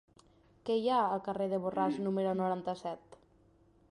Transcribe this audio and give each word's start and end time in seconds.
Què 0.69 0.77
hi 0.77 0.87
ha 0.93 1.01
al 1.01 1.21
carrer 1.27 1.47
de 1.51 1.59
Borràs 1.67 2.01
número 2.07 2.33
noranta-set? 2.39 3.21